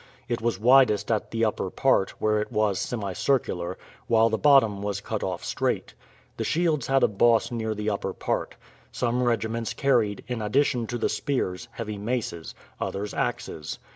[0.27, 3.77] It was widest at the upper part, where it was semicircular,
[4.07, 5.93] while the bottom was cut off straight.
[6.37, 8.55] The shields had a boss near the upper part.
[8.91, 13.77] Some regiments carried, in addition to the spears, heavy maces, others axes.